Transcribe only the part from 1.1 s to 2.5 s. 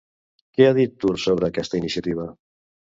sobre aquesta iniciativa?